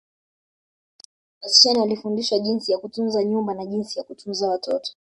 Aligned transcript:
Wasichana 1.41 1.79
walifundishwa 1.79 2.39
jinsi 2.39 2.71
ya 2.71 2.77
kutunza 2.77 3.23
nyumba 3.23 3.53
na 3.53 3.65
jinsi 3.65 3.99
ya 3.99 4.05
kutunza 4.05 4.47
watoto 4.47 4.93